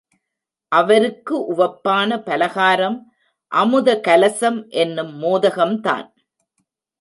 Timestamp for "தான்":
5.79-6.07